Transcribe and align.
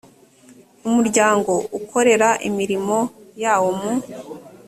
umuryango 0.87 1.51
ukorere 1.77 2.29
imirimo 2.49 2.97
yawo 3.43 3.69
mu 3.79 3.91